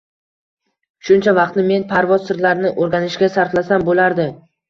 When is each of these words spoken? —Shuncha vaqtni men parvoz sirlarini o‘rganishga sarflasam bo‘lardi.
—Shuncha 1.09 1.33
vaqtni 1.39 1.65
men 1.67 1.85
parvoz 1.91 2.25
sirlarini 2.29 2.73
o‘rganishga 2.85 3.31
sarflasam 3.37 3.87
bo‘lardi. 3.91 4.29